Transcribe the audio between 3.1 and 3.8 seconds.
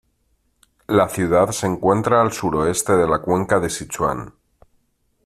Cuenca de